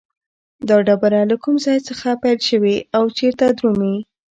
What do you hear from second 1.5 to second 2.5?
ځای څخه پیل